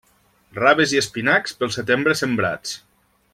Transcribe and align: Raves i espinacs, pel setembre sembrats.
Raves 0.59 0.95
i 0.95 1.01
espinacs, 1.01 1.53
pel 1.61 1.73
setembre 1.77 2.17
sembrats. 2.23 2.75